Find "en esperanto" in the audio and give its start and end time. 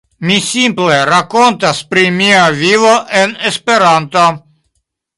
3.23-4.29